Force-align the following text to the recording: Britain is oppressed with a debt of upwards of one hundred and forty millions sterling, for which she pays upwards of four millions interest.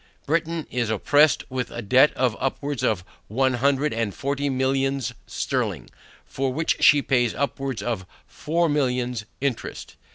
Britain 0.25 0.65
is 0.71 0.89
oppressed 0.89 1.43
with 1.47 1.69
a 1.69 1.83
debt 1.83 2.11
of 2.15 2.35
upwards 2.39 2.81
of 2.81 3.03
one 3.27 3.53
hundred 3.53 3.93
and 3.93 4.15
forty 4.15 4.49
millions 4.49 5.13
sterling, 5.27 5.91
for 6.25 6.51
which 6.51 6.77
she 6.79 7.03
pays 7.03 7.35
upwards 7.35 7.83
of 7.83 8.07
four 8.25 8.67
millions 8.67 9.25
interest. 9.41 9.95